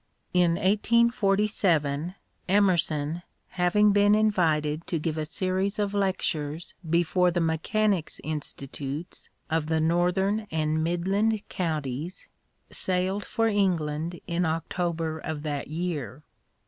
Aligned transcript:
In 0.33 0.55
1 0.55 0.57
847 0.57 2.15
Emerson, 2.49 3.21
having 3.49 3.91
been 3.91 4.15
invited 4.15 4.87
to 4.87 4.97
give 4.97 5.15
a 5.15 5.25
series 5.25 5.77
of 5.77 5.93
lectures 5.93 6.73
before 6.89 7.29
the 7.29 7.39
Mechanics' 7.39 8.19
Institutes 8.23 9.29
of 9.51 9.67
the 9.67 9.79
Northern 9.79 10.47
and 10.49 10.83
Midland 10.83 11.47
Counties, 11.49 12.29
sailed 12.71 13.25
for 13.25 13.47
England 13.47 14.19
in 14.25 14.43
October 14.43 15.19
of 15.19 15.43
that 15.43 15.67
year. 15.67 16.23